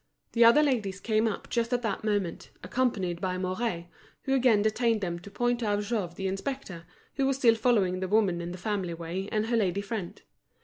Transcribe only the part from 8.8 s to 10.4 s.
way and her lady friend.